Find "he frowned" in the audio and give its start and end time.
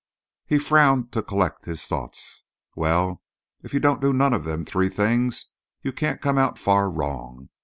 0.47-1.11